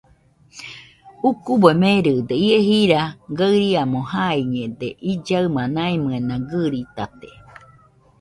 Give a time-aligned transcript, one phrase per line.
[1.29, 3.01] Ukube meride ie jira
[3.37, 7.29] gaɨriamo jaiakañede; illaɨma maimɨena gɨritate